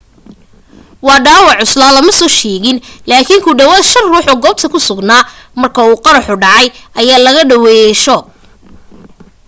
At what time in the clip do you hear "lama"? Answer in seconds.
1.95-2.11